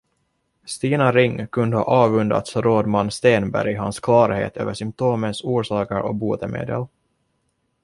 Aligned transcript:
Stina 0.71 1.09
Ring 1.11 1.47
kunde 1.47 1.77
ha 1.77 1.83
avundats 2.05 2.55
rådman 2.55 3.11
Stenberg 3.11 3.75
hans 3.77 3.99
klarhet 3.99 4.57
över 4.57 4.73
symtomens 4.73 5.43
orsaker 5.43 5.99
och 5.99 6.15
botemedel. 6.15 6.85